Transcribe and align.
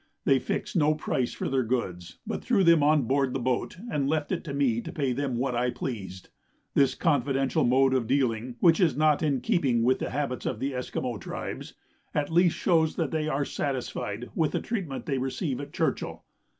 They 0.25 0.39
fixed 0.39 0.75
no 0.75 0.95
price 0.95 1.31
for 1.33 1.47
their 1.47 1.61
goods, 1.61 2.17
but 2.25 2.43
threw 2.43 2.63
them 2.63 2.81
on 2.81 3.03
board 3.03 3.33
the 3.35 3.39
boat, 3.39 3.77
and 3.91 4.09
left 4.09 4.31
it 4.31 4.43
to 4.45 4.53
me 4.55 4.81
to 4.81 4.91
pay 4.91 5.13
them 5.13 5.35
what 5.37 5.53
I 5.53 5.69
pleased. 5.69 6.29
This 6.73 6.95
confidential 6.95 7.63
mode 7.63 7.93
of 7.93 8.07
dealing, 8.07 8.55
which 8.61 8.79
is 8.79 8.97
not 8.97 9.21
in 9.21 9.41
keeping 9.41 9.83
with 9.83 9.99
the 9.99 10.09
habits 10.09 10.47
of 10.47 10.59
the 10.59 10.73
Esquimaux 10.73 11.19
tribes, 11.19 11.75
at 12.15 12.31
least 12.31 12.55
shows 12.55 12.95
that 12.95 13.11
they 13.11 13.27
are 13.27 13.45
satisfied 13.45 14.31
with 14.33 14.53
the 14.53 14.59
treatment 14.59 15.05
they 15.05 15.19
receive 15.19 15.61
at 15.61 15.71
Churchill. 15.71 16.23